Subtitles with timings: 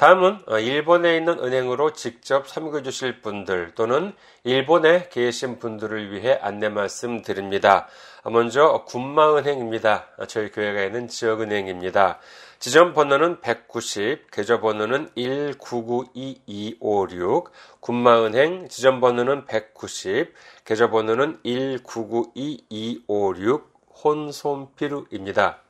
[0.02, 4.14] 다음은 어, 일본에 있는 은행으로 직접 섬겨주실 분들 또는
[4.44, 7.88] 일본에 계신 분들을 위해 안내 말씀 드립니다.
[8.24, 10.08] 먼저 군마은행입니다.
[10.28, 12.18] 저희 교회가 있는 지역은행입니다.
[12.58, 20.34] 지점 번호는 190, 계좌 번호는 1992256, 군마은행 지점 번호는 190,
[20.66, 23.70] 계좌 번호는 1992256,
[24.04, 25.61] 혼손피루입니다.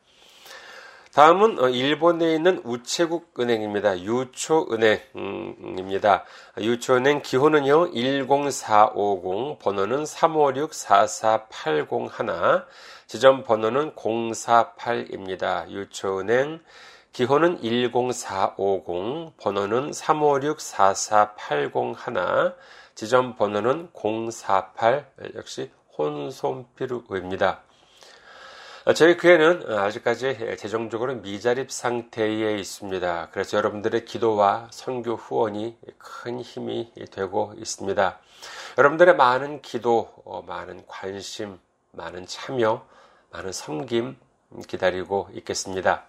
[1.13, 3.99] 다음은 어, 일본에 있는 우체국 은행입니다.
[3.99, 6.23] 유초은행입니다.
[6.57, 12.65] 유초은행 기호는요 10450 번호는 356-44801
[13.07, 15.69] 지점 번호는 048입니다.
[15.69, 16.61] 유초은행
[17.11, 22.55] 기호는 10450 번호는 356-44801
[22.95, 27.63] 지점 번호는 048 역시 혼손피루입니다.
[28.83, 33.29] 어, 저희 교회는 아직까지 재정적으로 미자립 상태에 있습니다.
[33.31, 38.19] 그래서 여러분들의 기도와 선교 후원이 큰 힘이 되고 있습니다.
[38.79, 41.59] 여러분들의 많은 기도, 어, 많은 관심,
[41.91, 42.83] 많은 참여,
[43.29, 44.17] 많은 섬김
[44.67, 46.05] 기다리고 있겠습니다.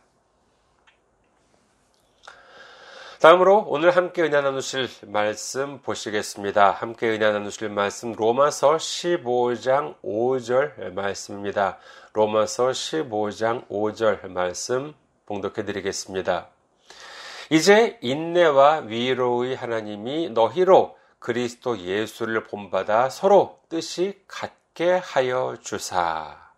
[3.22, 6.72] 다음으로 오늘 함께 은혜 나누실 말씀 보시겠습니다.
[6.72, 11.78] 함께 은혜 나누실 말씀 로마서 15장 5절 말씀입니다.
[12.12, 14.94] 로마서 15장 5절 말씀
[15.26, 16.48] 봉독해 드리겠습니다.
[17.50, 26.50] 이제 인내와 위로의 하나님이 너희로 그리스도 예수를 본받아 서로 뜻이 같게 하여 주사.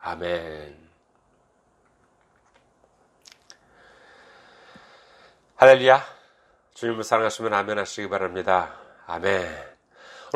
[0.00, 0.76] 아멘.
[5.56, 6.04] 할렐루야.
[6.74, 8.74] 주님을 사랑하시면 아멘 하시기 바랍니다.
[9.06, 9.73] 아멘.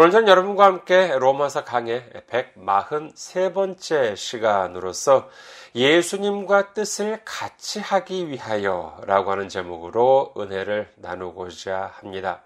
[0.00, 5.29] 오늘 전 여러분과 함께 로마서 강의 143번째 시간으로서
[5.75, 12.43] 예수님과 뜻을 같이 하기 위하여 라고 하는 제목으로 은혜를 나누고자 합니다.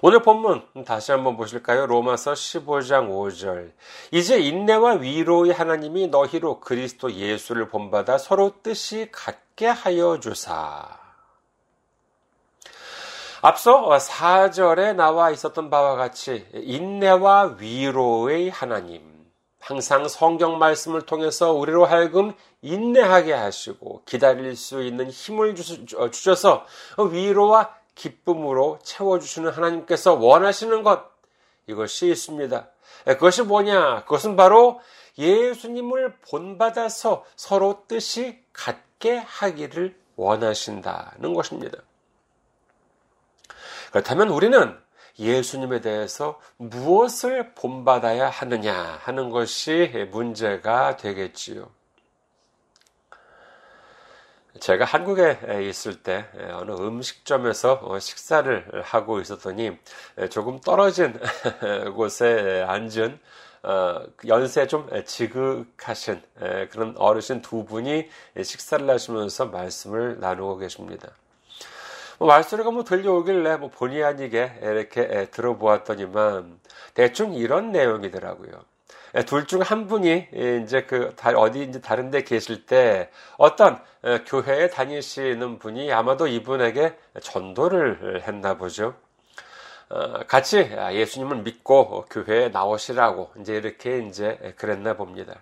[0.00, 1.86] 오늘 본문 다시 한번 보실까요?
[1.86, 3.72] 로마서 15장 5절.
[4.12, 11.03] 이제 인내와 위로의 하나님이 너희로 그리스도 예수를 본받아 서로 뜻이 같게 하여 주사.
[13.46, 19.02] 앞서 4절에 나와 있었던 바와 같이 인내와 위로의 하나님,
[19.60, 22.32] 항상 성경 말씀을 통해서 우리로 하여금
[22.62, 26.64] 인내하게 하시고 기다릴 수 있는 힘을 주셔서
[27.10, 31.02] 위로와 기쁨으로 채워주시는 하나님께서 원하시는 것,
[31.66, 32.66] 이것이 있습니다.
[33.04, 34.04] 그것이 뭐냐?
[34.04, 34.80] 그것은 바로
[35.18, 41.76] 예수님을 본받아서 서로 뜻이 같게 하기를 원하신다는 것입니다.
[43.94, 44.76] 그렇다면 우리는
[45.20, 51.70] 예수님에 대해서 무엇을 본받아야 하느냐 하는 것이 문제가 되겠지요.
[54.58, 55.38] 제가 한국에
[55.68, 59.78] 있을 때 어느 음식점에서 어, 식사를 하고 있었더니
[60.28, 61.16] 조금 떨어진
[61.94, 63.20] 곳에 앉은
[63.62, 66.20] 어, 연세 좀 지극하신
[66.70, 68.08] 그런 어르신 두 분이
[68.42, 71.12] 식사를 하시면서 말씀을 나누고 계십니다.
[72.18, 76.58] 뭐 말소리가 뭐 들려오길래 뭐 본의 아니게 이렇게 들어보았더니만
[76.94, 78.52] 대충 이런 내용이더라고요.
[79.26, 80.28] 둘 중 한 분이
[80.64, 83.78] 이제 그 어디 이제 다른 데 계실 때 어떤
[84.26, 88.94] 교회에 다니시는 분이 아마도 이분에게 전도를 했나 보죠.
[89.90, 95.34] 어, 같이 예수님을 믿고 교회에 나오시라고 이제 이렇게 이제 그랬나 봅니다.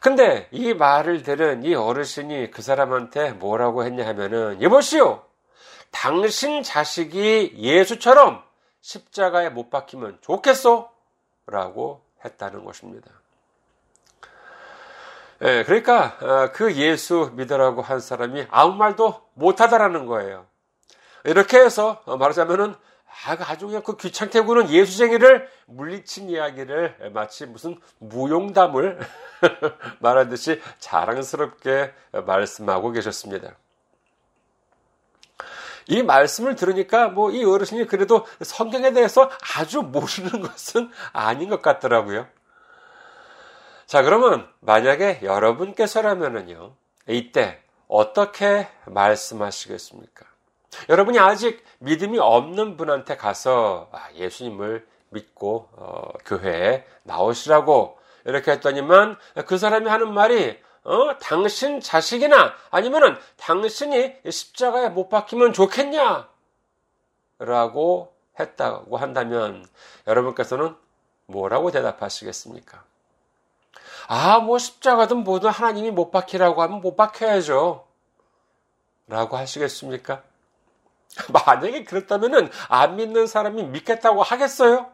[0.00, 5.22] 근데 이 말을 들은 이 어르신이 그 사람한테 뭐라고 했냐 하면은 여보시오
[5.90, 8.42] 당신 자식이 예수처럼
[8.80, 10.90] 십자가에 못 박히면 좋겠소?
[11.46, 13.10] 라고 했다는 것입니다.
[15.42, 20.46] 예, 그러니까 어, 그 예수 믿으라고 한 사람이 아무 말도 못하다라는 거예요.
[21.24, 22.74] 이렇게 해서 말하자면은
[23.24, 29.00] 아, 그 아주 그냥 그 귀찮게 구는 예수쟁이를 물리친 이야기를 마치 무슨 무용담을
[30.00, 31.92] 말하듯이 자랑스럽게
[32.26, 33.56] 말씀하고 계셨습니다.
[35.88, 42.26] 이 말씀을 들으니까 뭐 이 어르신이 그래도 성경에 대해서 아주 모르는 것은 아닌 것 같더라고요.
[43.86, 46.72] 자, 그러면 만약에 여러분께서라면은요,
[47.08, 50.26] 이때 어떻게 말씀하시겠습니까?
[50.88, 59.16] 여러분이 아직 믿음이 없는 분한테 가서 아, 예수님을 믿고 어, 교회에 나오시라고 이렇게 했더니만
[59.46, 66.28] 그 사람이 하는 말이 어, 당신 자식이나 아니면은 당신이 십자가에 못 박히면 좋겠냐?
[67.40, 69.66] 라고 했다고 한다면
[70.06, 70.76] 여러분께서는
[71.26, 72.84] 뭐라고 대답하시겠습니까?
[74.06, 77.84] 아, 뭐 십자가든 뭐든 하나님이 못 박히라고 하면 못 박혀야죠.
[79.08, 80.22] 라고 하시겠습니까?
[81.32, 84.92] 만약에 그렇다면은 안 믿는 사람이 믿겠다고 하겠어요?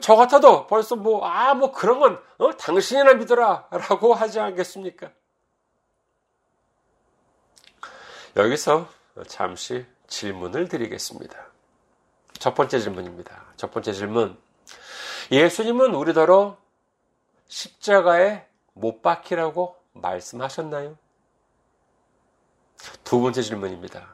[0.00, 3.68] 저 같아도 벌써 뭐, 아, 뭐 그런 건, 어, 당신이나 믿어라.
[3.70, 5.10] 라고 하지 않겠습니까?
[8.36, 8.88] 여기서
[9.26, 11.46] 잠시 질문을 드리겠습니다.
[12.38, 13.44] 첫 번째 질문입니다.
[13.56, 14.36] 첫 번째 질문.
[15.30, 16.58] 예수님은 우리더러
[17.48, 20.98] 십자가에 못 박히라고 말씀하셨나요?
[23.04, 24.06] 두 번째 질문입니다.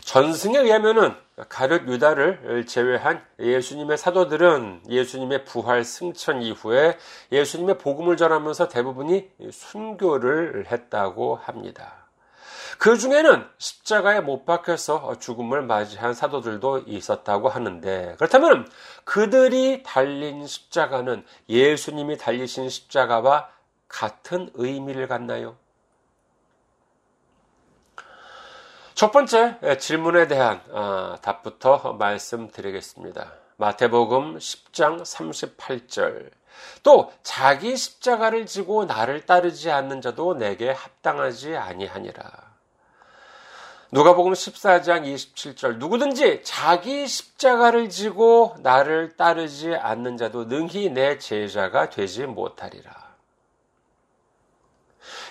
[0.00, 1.14] 전승에 의하면은
[1.48, 6.98] 가룟 유다를 제외한 예수님의 사도들은 예수님의 부활 승천 이후에
[7.30, 12.02] 예수님의 복음을 전하면서 대부분이 순교를 했다고 합니다.
[12.78, 18.68] 그 중에는 십자가에 못 박혀서 죽음을 맞이한 사도들도 있었다고 하는데 그렇다면
[19.04, 23.48] 그들이 달린 십자가는 예수님이 달리신 십자가와
[23.88, 25.56] 같은 의미를 갖나요?
[29.02, 33.32] 첫 번째 질문에 대한 아, 답부터 말씀드리겠습니다.
[33.56, 36.30] 마태복음 10장 38절.
[36.84, 42.22] 또 자기 십자가를 지고 나를 따르지 않는 자도 내게 합당하지 아니하니라.
[43.90, 52.26] 누가복음 14장 27절 누구든지 자기 십자가를 지고 나를 따르지 않는 자도 능히 내 제자가 되지
[52.26, 53.11] 못하리라.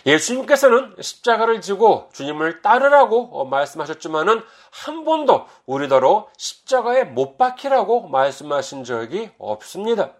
[0.05, 4.41] 예수님께서는 십자가를 지고 주님을 따르라고 말씀하셨지만은
[4.72, 10.13] 한 번도 우리더러 십자가에 못 박히라고 말씀하신 적이 없습니다.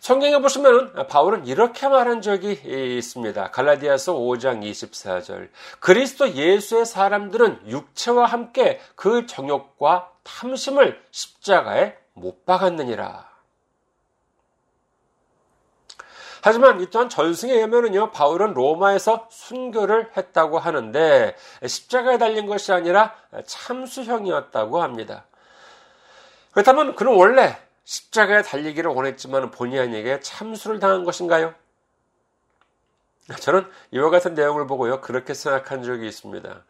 [0.00, 2.58] 성경에 보시면 바울은 이렇게 말한 적이
[2.96, 3.52] 있습니다.
[3.52, 5.48] 갈라디아서 5장 24절.
[5.78, 13.31] 그리스도 예수의 사람들은 육체와 함께 그 정욕과 탐심을 십자가에 못 박았느니라.
[16.44, 23.14] 하지만 이 또한 전승에 의하면은요, 바울은 로마에서 순교를 했다고 하는데, 십자가에 달린 것이 아니라
[23.46, 25.24] 참수형이었다고 합니다.
[26.50, 31.54] 그렇다면 그는 원래 십자가에 달리기를 원했지만 본의 아니게 참수를 당한 것인가요?
[33.38, 36.64] 저는 이와 같은 내용을 보고요, 그렇게 생각한 적이 있습니다.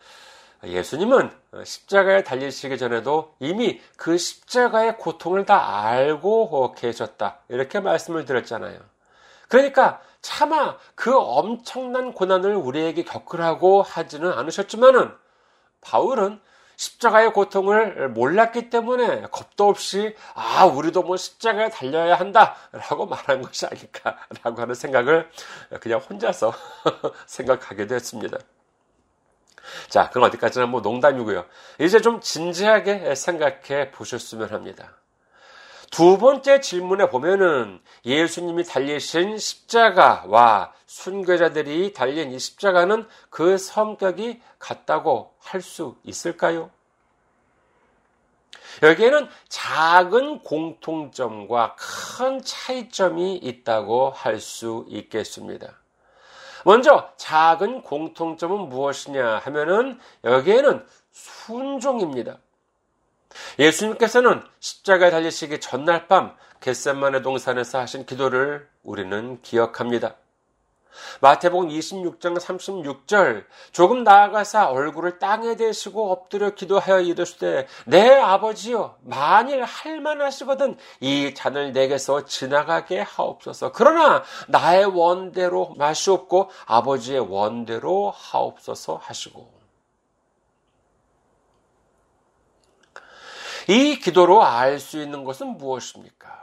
[0.65, 1.31] 예수님은
[1.65, 7.39] 십자가에 달리시기 전에도 이미 그 십자가의 고통을 다 알고 계셨다.
[7.49, 8.92] 이렇게 말씀을 드렸잖아요.
[9.53, 15.13] 그러니까 차마 그 엄청난 고난을 우리에게 겪으라고 하지는 않으셨지만은
[15.83, 16.41] 바울은
[16.77, 24.63] 십자가의 고통을 몰랐기 때문에 겁도 없이 아 우리도 뭐 십자가에 달려야 한다라고 말한 것이 아닐까라고
[24.63, 25.31] 하는 생각을
[25.81, 26.55] 그냥 혼자서
[27.27, 28.39] 생각하게 됐습니다.
[29.91, 31.45] 자, 그럼 어디까지나 뭐 농담이고요.
[31.79, 34.97] 이제 좀 진지하게 생각해 보셨으면 합니다.
[35.93, 45.61] 두 번째 질문에 보면은 예수님이 달리신 십자가와 순교자들이 달린 이 십자가는 그 성격이 같다고 할
[45.61, 46.71] 수 있을까요?
[48.83, 55.79] 여기에는 작은 공통점과 큰 차이점이 있다고 할 수 있겠습니다.
[56.65, 62.39] 먼저 작은 공통점은 무엇이냐 하면은 여기에는 순종입니다.
[63.59, 70.15] 예수님께서는 십자가에 달리시기 전날 밤 겟셋만의 동산에서 하신 기도를 우리는 기억합니다.
[71.21, 80.77] 마태복음 26장 36절 조금 나아가사 얼굴을 땅에 대시고 엎드려 기도하여 이르시되 내 아버지여 만일 할만하시거든
[81.01, 89.62] 이 잔을 내게서 지나가게 하옵소서 그러나 나의 원대로 마시옵고 아버지의 원대로 하옵소서 하시고
[93.69, 96.43] 이 기도로 알 수 있는 것은 무엇입니까?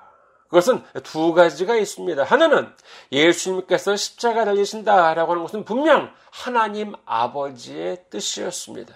[0.50, 2.24] 그것은 두 가지가 있습니다.
[2.24, 2.74] 하나는
[3.12, 8.96] 예수님께서 십자가 달리신다라고 하는 것은 분명 하나님 아버지의 뜻이었습니다.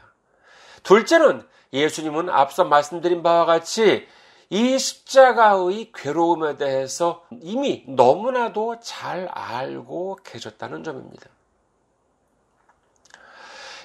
[0.82, 4.08] 둘째는 예수님은 앞서 말씀드린 바와 같이
[4.50, 11.30] 이 십자가의 괴로움에 대해서 이미 너무나도 잘 알고 계셨다는 점입니다.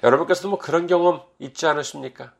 [0.02, 2.32] 여러분께서도 뭐 그런 경험 있지 않으십니까?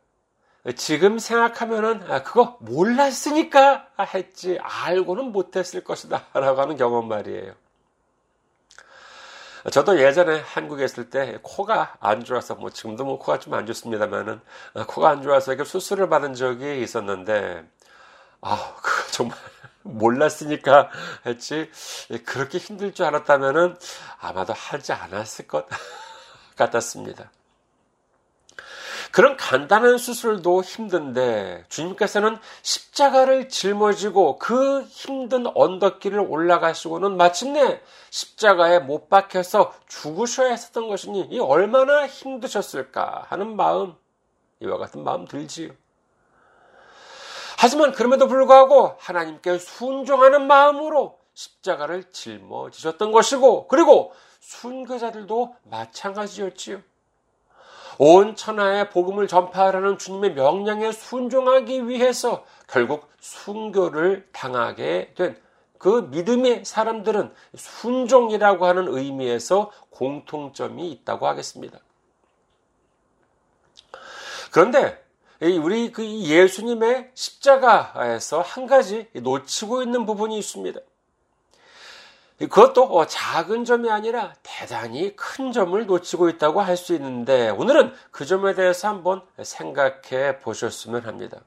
[0.77, 7.55] 지금 생각하면은 아, 그거 몰랐으니까 했지 알고는 못했을 것이다 라고 하는 경험 말이에요.
[9.73, 14.41] 저도 예전에 한국에 있을 때 코가 안 좋아서 뭐 지금도 뭐 코가 좀 안 좋습니다만은
[14.75, 17.65] 아, 코가 안 좋아서 이렇게 수술을 받은 적이 있었는데
[18.41, 19.37] 아 그거 정말
[19.83, 20.91] 몰랐으니까
[21.27, 21.71] 했지
[22.25, 23.77] 그렇게 힘들 줄 알았다면은
[24.21, 25.67] 아마도 하지 않았을 것
[26.57, 27.31] 같았습니다.
[29.13, 39.75] 그런 간단한 수술도 힘든데 주님께서는 십자가를 짊어지고 그 힘든 언덕길을 올라가시고는 마침내 십자가에 못 박혀서
[39.89, 43.95] 죽으셔야 했었던 것이니 이 얼마나 힘드셨을까 하는 마음
[44.61, 45.71] 이와 같은 마음 들지요.
[47.59, 56.81] 하지만 그럼에도 불구하고 하나님께 순종하는 마음으로 십자가를 짊어지셨던 것이고 그리고 순교자들도 마찬가지였지요.
[57.99, 67.33] 온 천하에 복음을 전파하라는 주님의 명령에 순종하기 위해서 결국 순교를 당하게 된 그 믿음의 사람들은
[67.57, 71.79] 순종이라고 하는 의미에서 공통점이 있다고 하겠습니다.
[74.51, 75.03] 그런데
[75.41, 80.81] 우리 그 예수님의 십자가에서 한 가지 놓치고 있는 부분이 있습니다.
[82.47, 88.25] 그것도 어, 작은 점이 아니라 대단히 큰 점을 놓치고 있다고 할 수 있는데 오늘은 그
[88.25, 91.41] 점에 대해서 한번 생각해 보셨으면 합니다.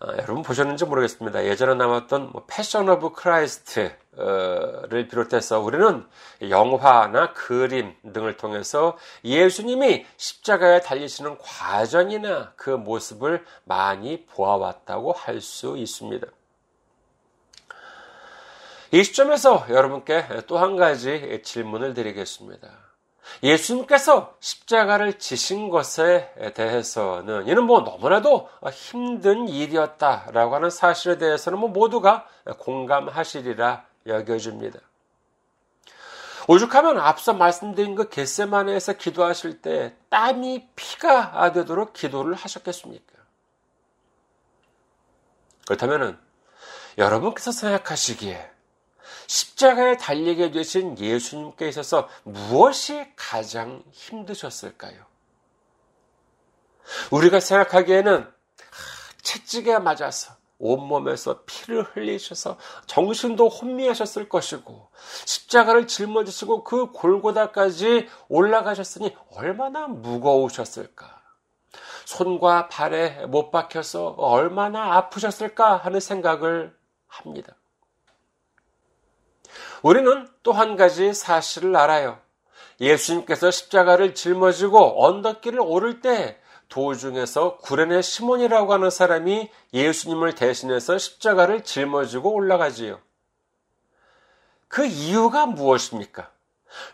[0.00, 1.46] 아, 여러분 보셨는지 모르겠습니다.
[1.46, 6.04] 예전에 뭐 Passion of Christ를 비롯해서 우리는
[6.50, 16.26] 영화나 그림 등을 통해서 예수님이 십자가에 달리시는 과정이나 그 모습을 많이 보아왔다고 할 수 있습니다.
[18.94, 22.68] 이 시점에서 여러분께 또 한 가지 질문을 드리겠습니다.
[23.42, 32.28] 예수님께서 십자가를 지신 것에 대해서는 이는 뭐 너무나도 힘든 일이었다라고 하는 사실에 대해서는 뭐 모두가
[32.60, 34.78] 공감하시리라 여겨집니다.
[36.46, 43.12] 오죽하면 앞서 말씀드린 그 겟세마네에서 기도하실 때 땀이 피가 되도록 기도를 하셨겠습니까?
[45.66, 46.16] 그렇다면
[46.96, 48.53] 여러분께서 생각하시기에
[49.26, 55.04] 십자가에 달리게 되신 예수님께 있어서 무엇이 가장 힘드셨을까요?
[57.10, 58.30] 우리가 생각하기에는
[59.22, 64.88] 채찍에 맞아서 온몸에서 피를 흘리셔서 정신도 혼미하셨을 것이고
[65.24, 71.22] 십자가를 짊어지시고 그 골고다까지 올라가셨으니 얼마나 무거우셨을까?
[72.04, 76.76] 손과 발에 못 박혀서 얼마나 아프셨을까 하는 생각을
[77.06, 77.56] 합니다.
[79.84, 82.18] 우리는 또 한 가지 사실을 알아요.
[82.80, 92.32] 예수님께서 십자가를 짊어지고 언덕길을 오를 때 도중에서 구레네 시몬이라고 하는 사람이 예수님을 대신해서 십자가를 짊어지고
[92.32, 92.98] 올라가지요.
[94.68, 96.30] 그 이유가 무엇입니까?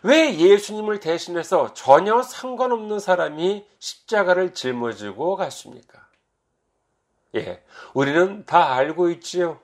[0.03, 6.05] 왜 예수님을 대신해서 전혀 상관없는 사람이 십자가를 짊어지고 갔습니까?
[7.35, 9.61] 예, 우리는 다 알고 있지요.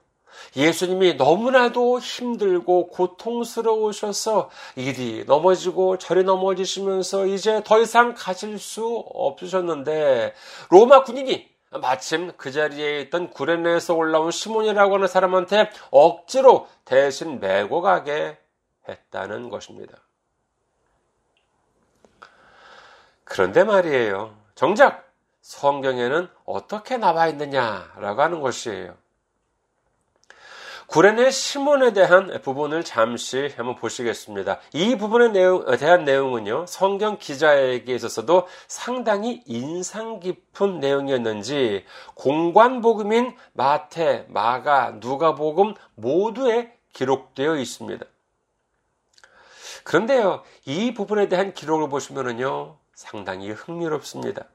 [0.56, 10.34] 예수님이 너무나도 힘들고 고통스러우셔서 이리 넘어지고 저리 넘어지시면서 이제 더 이상 가실 수 없으셨는데
[10.70, 18.38] 로마 군인이 마침 그 자리에 있던 구레네에서 올라온 시몬이라고 하는 사람한테 억지로 대신 메고 가게
[18.88, 19.98] 했다는 것입니다.
[23.26, 24.36] 그런데 말이에요.
[24.56, 28.96] 정작 성경에는 어떻게 나와 있느냐라고 하는 것이에요.
[30.88, 34.60] 구레네 시몬에 대한 부분을 잠시 한번 보시겠습니다.
[34.72, 35.32] 이 부분에
[35.78, 41.84] 대한 내용은요, 성경 기자에게 있어서도 상당히 인상 깊은 내용이었는지,
[42.16, 48.06] 공관복음인 마태, 마가, 누가복음 모두에 기록되어 있습니다.
[49.84, 54.46] 그런데요, 이 부분에 대한 기록을 보시면요, 상당히 흥미롭습니다.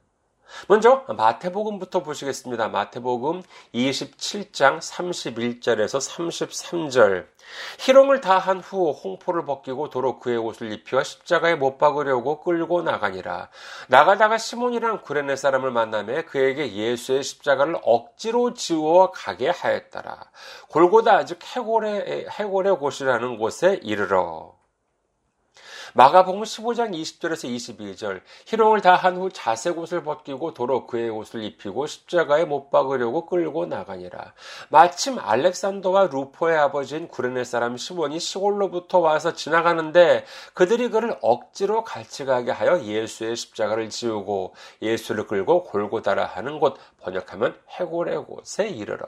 [0.68, 2.68] 먼저 마태복음부터 보시겠습니다.
[2.68, 3.42] 마태복음
[3.74, 7.26] 27장 31절에서 33절.
[7.80, 13.48] 희롱을 다한 후 홍포를 벗기고 도로 그의 옷을 입히와 십자가에 못 박으려고 끌고 나가니라.
[13.88, 20.18] 나가다가 시몬이란 구레네 사람을 만나매 그에게 예수의 십자가를 억지로 지워 가게 하였더라.
[20.68, 24.61] 골고다 즉 해골의 해골의 곳이라는 곳에 이르러.
[25.94, 32.46] 마가복음 15장 20절에서 22절 희롱을 다한 후 자색 옷을 벗기고 도로 그의 옷을 입히고 십자가에
[32.46, 34.32] 못 박으려고 끌고 나가니라.
[34.70, 42.50] 마침 알렉산더와 루포의 아버지인 구레네 사람 시몬이 시골로부터 와서 지나가는데 그들이 그를 억지로 같이 가게
[42.50, 49.06] 하여 예수의 십자가를 지우고 예수를 끌고 골고다라 하는 곳 번역하면 해골의 곳에 이르러.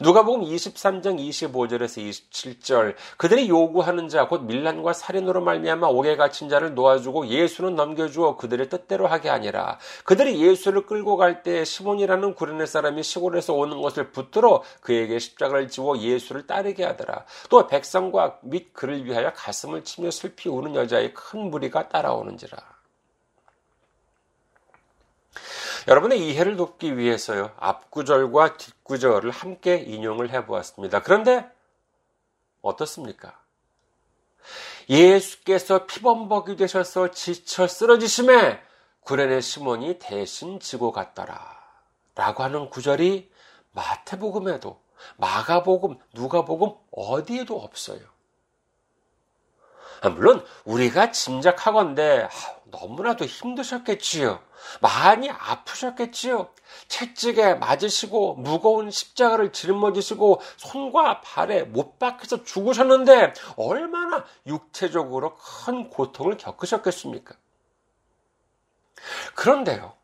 [0.00, 7.26] 누가복음 23장 25절에서 27절 그들이 요구하는 자 곧 밀란과 살인으로 말미암아 옥에 갇힌 자를 놓아주고
[7.26, 13.52] 예수는 넘겨주어 그들의 뜻대로 하게 아니라 그들이 예수를 끌고 갈 때 시몬이라는 구레네 사람이 시골에서
[13.54, 17.24] 오는 것을 붙들어 그에게 십자가를 지워 예수를 따르게 하더라.
[17.50, 22.73] 또 백성과 및 그를 위하여 가슴을 치며 슬피 우는 여자의 큰 무리가 따라오는지라.
[25.88, 31.02] 여러분의 이해를 돕기 위해서요, 앞구절과 뒷구절을 함께 인용을 해보았습니다.
[31.02, 31.46] 그런데
[32.62, 33.38] 어떻습니까?
[34.88, 38.60] 예수께서 피범벅이 되셔서 지쳐 쓰러지심에
[39.00, 41.54] 구레네 시몬이 대신 지고 갔더라.
[42.14, 43.30] 라고 하는 구절이
[43.72, 44.80] 마태복음에도
[45.16, 48.00] 마가복음, 누가복음 어디에도 없어요.
[50.00, 52.28] 아, 물론 우리가 짐작하건대
[52.66, 54.40] 너무나도 힘드셨겠지요.
[54.80, 56.48] 많이 아프셨겠지요.
[56.88, 67.34] 채찍에 맞으시고 무거운 십자가를 짊어지시고 손과 발에 못 박혀서 죽으셨는데 얼마나 육체적으로 큰 고통을 겪으셨겠습니까?
[69.34, 69.94] 그런데요.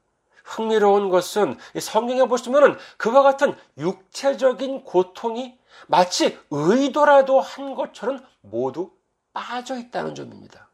[0.44, 8.90] 흥미로운 것은 성경에 보시면 그와 같은 육체적인 고통이 마치 의도라도 한 것처럼 모두
[9.32, 10.69] 빠져 있다는 점입니다.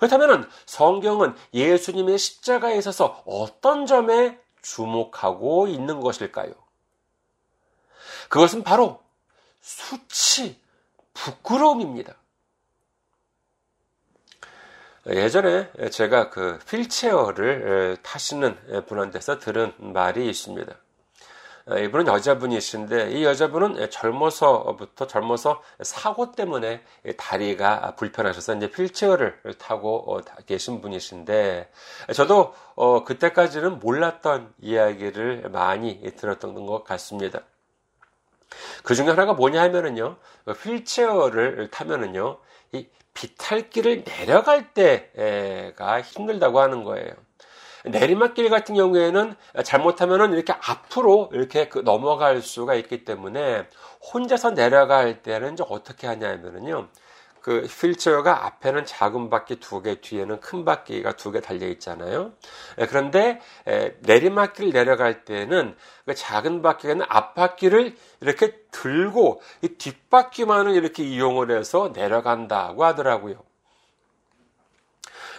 [0.00, 6.52] 그렇다면 성경은 예수님의 십자가에 있어서 어떤 점에 주목하고 있는 것일까요?
[8.30, 9.02] 그것은 바로
[9.60, 10.58] 수치,
[11.12, 12.14] 부끄러움입니다.
[15.06, 20.74] 예전에 제가 그 휠체어를 타시는 분한테서 들은 말이 있습니다.
[21.66, 26.82] 어, 이분은 여자분이신데 이 여자분은 젊어서부터 젊어서 사고 때문에
[27.16, 31.70] 다리가 불편하셔서 이제 휠체어를 타고 어, 계신 분이신데
[32.14, 37.42] 저도 어, 그때까지는 몰랐던 이야기를 많이 들었던 것 같습니다.
[38.82, 40.16] 그 중에 하나가 뭐냐 하면은요,
[40.64, 42.38] 휠체어를 타면은요,
[42.72, 47.12] 이 비탈길을 내려갈 때가 힘들다고 하는 거예요.
[47.84, 53.66] 내리막길 같은 경우에는 잘못하면은 이렇게 앞으로 이렇게 그 넘어갈 수가 있기 때문에
[54.12, 56.88] 혼자서 내려갈 때는 이제 어떻게 하냐면은요.
[57.40, 62.32] 그 휠체어가 앞에는 작은 바퀴 두 개, 뒤에는 큰 바퀴가 두 개 달려 있잖아요.
[62.78, 63.40] 예, 그런데
[64.00, 72.84] 내리막길 내려갈 때는 그 작은 바퀴는 앞바퀴를 이렇게 들고 이 뒷바퀴만을 이렇게 이용을 해서 내려간다고
[72.84, 73.42] 하더라고요.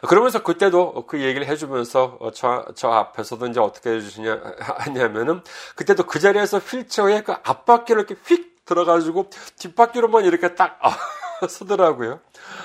[0.08, 5.44] 그러면서 그때도 그 얘기를 해주면서 어, 저, 저 앞에서도 이제 어떻게 해주시냐, 하냐면은
[5.76, 10.96] 그때도 그 자리에서 휠체어에 그 앞바퀴를 이렇게 휙 들어가지고 뒷바퀴로만 이렇게 딱, 아,
[11.48, 12.20] 쓰더라고요.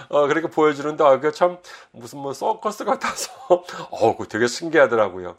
[0.09, 1.59] 어, 그렇게 보여주는데, 아, 그게 참,
[1.90, 3.33] 무슨 뭐 서커스 같아서,
[3.90, 5.37] 어, 그 되게 신기하더라고요.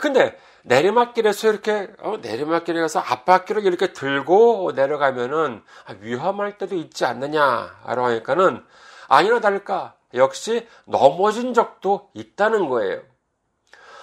[0.00, 8.04] 근데, 내리막길에서 이렇게, 어, 내리막길에 가서 앞바퀴를 이렇게 들고 내려가면은, 아, 위험할 때도 있지 않느냐라고
[8.04, 8.64] 하니까는,
[9.08, 13.02] 아니나 다를까, 역시 넘어진 적도 있다는 거예요.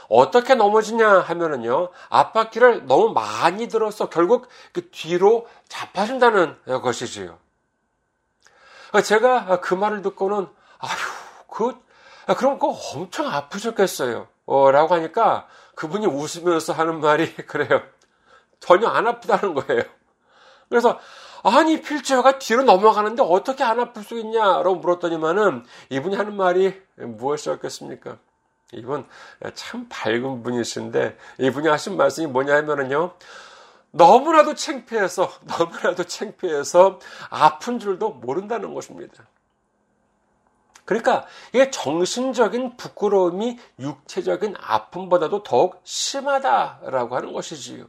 [0.10, 7.39] 어떻게 넘어지냐 하면은요, 앞바퀴를 너무 많이 들어서 결국 그 뒤로 자빠진다는 것이지요.
[9.04, 11.76] 제가 그 말을 듣고는, 아휴, 그,
[12.38, 14.28] 그럼 그거 엄청 아프셨겠어요.
[14.46, 17.82] 어, 라고 하니까 그분이 웃으면서 하는 말이 그래요.
[18.60, 19.82] 전혀 안 아프다는 거예요.
[20.70, 21.00] 그래서,
[21.43, 28.17] 아니, 필체어가 뒤로 넘어가는데 어떻게 안 아플 수 있냐라고 물었더니만은 이분이 하는 말이 무엇이었겠습니까?
[28.71, 29.06] 이분
[29.53, 33.13] 참 밝은 분이신데 이분이 하신 말씀이 뭐냐 하면은요.
[33.91, 39.27] 너무나도 창피해서 너무나도 창피해서 아픈 줄도 모른다는 것입니다.
[40.86, 47.86] 그러니까 이게 정신적인 부끄러움이 육체적인 아픔보다도 더욱 심하다라고 하는 것이지요.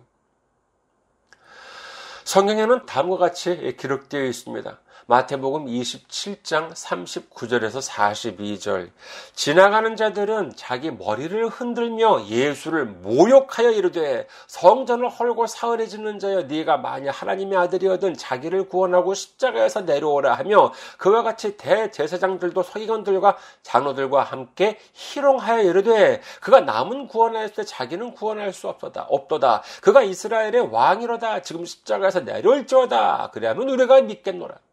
[2.24, 4.78] 성경에는 다음과 같이 기록되어 있습니다.
[5.06, 8.90] 마태복음 27장 39절에서 42절.
[9.34, 17.58] 지나가는 자들은 자기 머리를 흔들며 예수를 모욕하여 이르되 성전을 헐고 사흘해지는 자여 네가 만약 하나님의
[17.58, 26.60] 아들이어든 자기를 구원하고 십자가에서 내려오라 하며 그와 같이 대제사장들도 서기관들과 장로들과 함께 희롱하여 이르되 그가
[26.60, 29.06] 남은 구원할 때 자기는 구원할 수 없도다.
[29.10, 29.64] 없도다.
[29.82, 31.42] 그가 이스라엘의 왕이로다.
[31.42, 33.32] 지금 십자가에서 내려올지어다.
[33.34, 34.63] 그래야면 우리가 믿겠노라.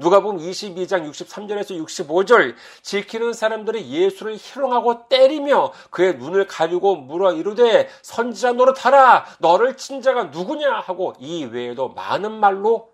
[0.00, 8.52] 누가복음 22장 63절에서 65절 지키는 사람들이 예수를 희롱하고 때리며 그의 눈을 가리고 물어 이르되 선지자
[8.52, 9.26] 노릇하라.
[9.38, 10.70] 너를 친 자가 누구냐?
[10.80, 12.90] 하고 이 외에도 많은 말로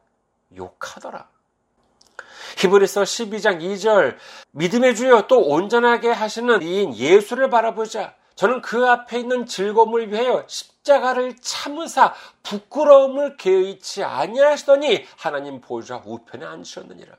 [0.57, 1.29] 욕하더라.
[2.59, 4.17] 히브리서 12장 2절
[4.51, 8.15] 믿음의 주여 또 온전하게 하시는 이인 예수를 바라보자.
[8.35, 10.45] 저는 그 앞에 있는 즐거움을 위하여
[10.87, 17.17] 십자가를 참으사 부끄러움을 개의치 아니하시더니 하나님 보좌 우편에 앉으셨느니라.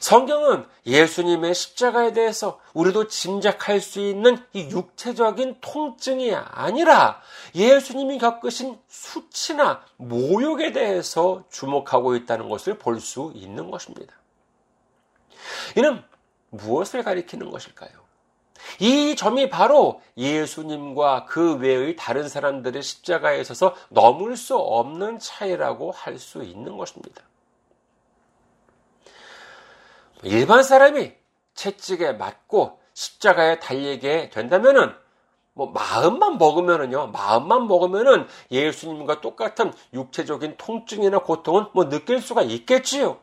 [0.00, 7.22] 성경은 예수님의 십자가에 대해서 우리도 짐작할 수 있는 이 육체적인 통증이 아니라
[7.54, 14.14] 예수님이 겪으신 수치나 모욕에 대해서 주목하고 있다는 것을 볼 수 있는 것입니다.
[15.76, 16.02] 이는
[16.50, 18.03] 무엇을 가리키는 것일까요?
[18.80, 26.18] 이 점이 바로 예수님과 그 외의 다른 사람들의 십자가에 있어서 넘을 수 없는 차이라고 할
[26.18, 27.22] 수 있는 것입니다.
[30.22, 31.12] 일반 사람이
[31.54, 34.94] 채찍에 맞고 십자가에 달리게 된다면은
[35.52, 43.18] 뭐 마음만 먹으면은요, 마음만 먹으면은 예수님과 똑같은 육체적인 통증이나 고통은 뭐 느낄 수가 있겠지요.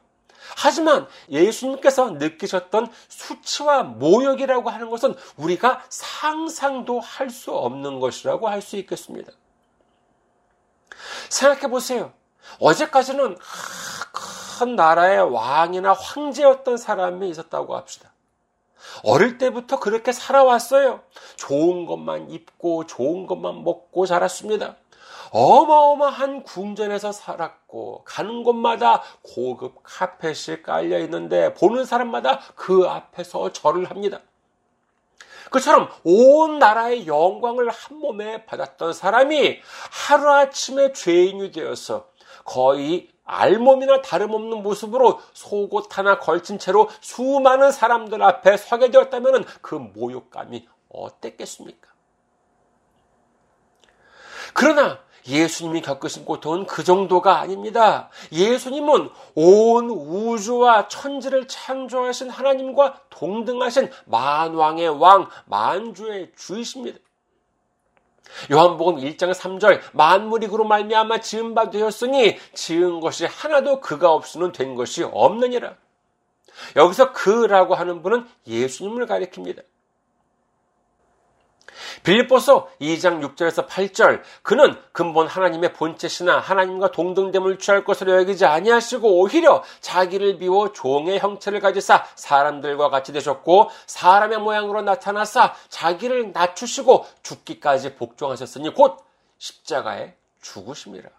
[0.57, 8.75] 하지만 예수님께서 느끼셨던 수치와 모욕이라고 하는 것은 우리가 상상도 할 수 없는 것이라고 할 수
[8.77, 9.31] 있겠습니다.
[11.29, 12.13] 생각해 보세요.
[12.59, 13.37] 어제까지는
[14.59, 18.11] 큰 나라의 왕이나 황제였던 사람이 있었다고 합시다.
[19.03, 21.01] 어릴 때부터 그렇게 살아왔어요.
[21.37, 24.75] 좋은 것만 입고 좋은 것만 먹고 자랐습니다.
[25.31, 34.19] 어마어마한 궁전에서 살았고 가는 곳마다 고급 카펫이 깔려 있는데 보는 사람마다 그 앞에서 절을 합니다.
[35.49, 39.59] 그처럼 온 나라의 영광을 한 몸에 받았던 사람이
[39.91, 42.07] 하루아침에 죄인이 되어서
[42.45, 50.67] 거의 알몸이나 다름없는 모습으로 속옷 하나 걸친 채로 수많은 사람들 앞에 서게 되었다면 그 모욕감이
[50.89, 51.89] 어땠겠습니까?
[54.53, 58.09] 그러나 예수님이 겪으신 고통은 그 정도가 아닙니다.
[58.31, 66.99] 예수님은 온 우주와 천지를 창조하신 하나님과 동등하신 만왕의 왕, 만주의 주이십니다.
[68.51, 74.75] 요한복음 1장 3절 만물이 그로 말미암아 지은 바 되었으니 지은 것이 하나도 그가 없이는 된
[74.75, 75.75] 것이 없느니라.
[76.75, 79.63] 여기서 그라고 하는 분은 예수님을 가리킵니다.
[82.03, 89.63] 빌립보서 2장 6절에서 8절 그는 근본 하나님의 본체시나 하나님과 동등됨을 취할 것으로 여기지 아니하시고 오히려
[89.81, 98.73] 자기를 비워 종의 형체를 가지사 사람들과 같이 되셨고 사람의 모양으로 나타나사 자기를 낮추시고 죽기까지 복종하셨으니
[98.73, 98.97] 곧
[99.37, 101.09] 십자가에 죽으심이라.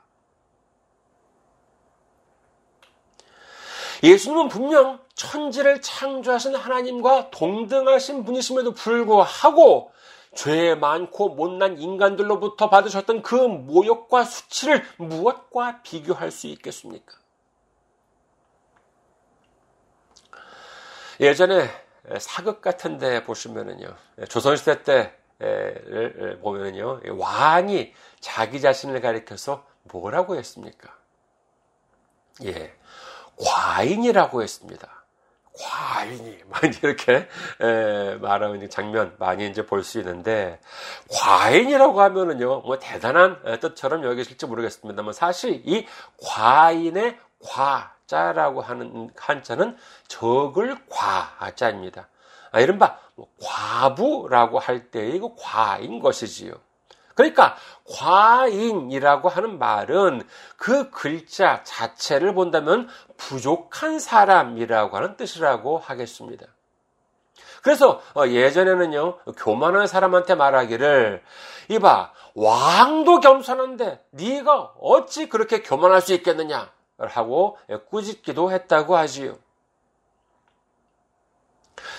[4.03, 9.92] 예수님은 분명 천지를 창조하신 하나님과 동등하신 분이심에도 불구하고
[10.35, 17.17] 죄 많고 못난 인간들로부터 받으셨던 그 모욕과 수치를 무엇과 비교할 수 있겠습니까?
[21.21, 21.69] 예전에
[22.19, 23.95] 사극 같은 데 보시면은요,
[24.29, 30.97] 조선시대 때를 보면은요, 왕이 자기 자신을 가리켜서 뭐라고 했습니까?
[32.45, 32.75] 예,
[33.37, 35.02] 과인이라고 했습니다.
[35.61, 37.29] 과인이 많이 이렇게
[38.21, 40.61] 말하는 장면 많이 이제 볼 수 있는데
[41.11, 45.87] 과인이라고 하면은요 뭐 대단한 뜻처럼 여기실지 모르겠습니다만 사실 이
[46.25, 49.77] 과인의 과자라고 하는 한자는
[50.09, 52.09] 적을 과자입니다.
[52.53, 56.53] 아, 이른바 뭐 과부라고 할 때의 그 과인 것이지요.
[57.15, 57.57] 그러니까
[57.89, 66.47] 과인이라고 하는 말은 그 글자 자체를 본다면 부족한 사람이라고 하는 뜻이라고 하겠습니다.
[67.63, 71.23] 그래서 어, 예전에는요 교만한 사람한테 말하기를
[71.69, 79.39] 이봐 왕도 겸손한데 네가 어찌 그렇게 교만할 수 있겠느냐 하고 꾸짖기도 했다고 하지요.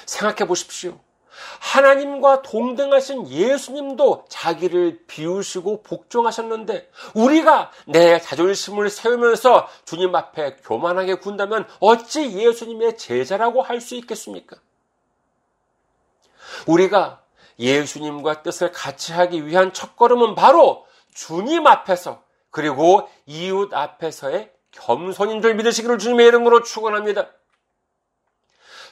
[0.05, 0.99] 생각해 보십시오.
[1.59, 12.31] 하나님과 동등하신 예수님도 자기를 비우시고 복종하셨는데 우리가 내 자존심을 세우면서 주님 앞에 교만하게 군다면 어찌
[12.31, 14.55] 예수님의 제자라고 할 수 있겠습니까?
[16.67, 17.21] 우리가
[17.59, 25.99] 예수님과 뜻을 같이 하기 위한 첫걸음은 바로 주님 앞에서 그리고 이웃 앞에서의 겸손인 줄 믿으시기를
[25.99, 27.27] 주님의 이름으로 축원합니다.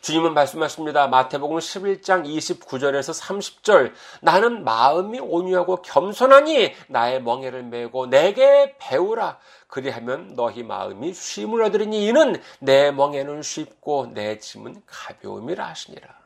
[0.01, 1.07] 주님은 말씀하십니다.
[1.07, 3.93] 마태복음 11장 29절에서 30절.
[4.21, 9.37] 나는 마음이 온유하고 겸손하니 나의 멍에를 메고 내게 배우라.
[9.67, 16.20] 그리하면 너희 마음이 쉼을 얻으리니 이는 내 멍에는 쉽고 내 짐은 가벼움이라 하시니라.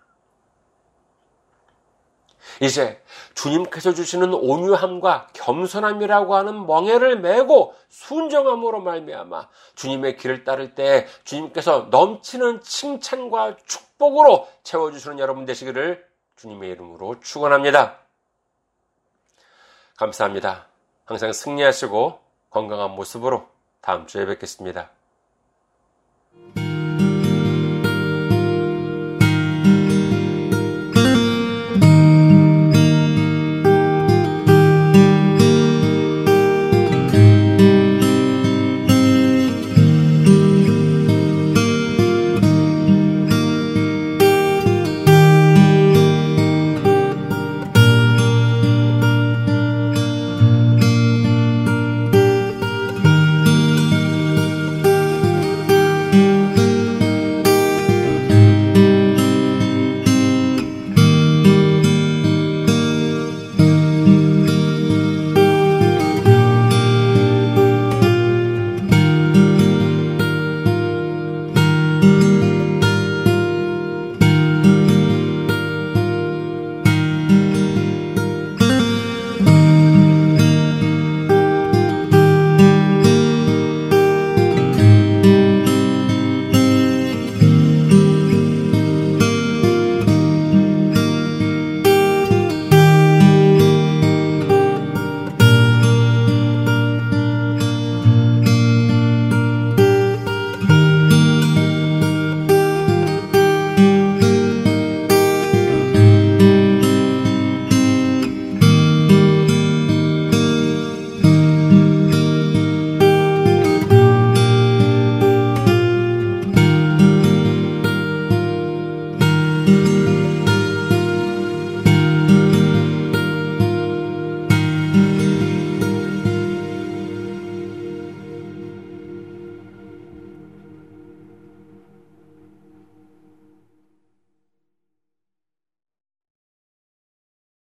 [2.62, 3.02] 이제
[3.34, 12.62] 주님께서 주시는 온유함과 겸손함이라고 하는 멍에를 메고 순정함으로 말미암아 주님의 길을 따를 때 주님께서 넘치는
[12.62, 16.06] 칭찬과 축복으로 채워 주시는 여러분 되시기를
[16.38, 18.00] 주님의 이름으로 축원합니다.
[19.98, 20.68] 감사합니다.
[21.06, 23.48] 항상 승리하시고 건강한 모습으로
[23.82, 24.90] 다음 주에 뵙겠습니다.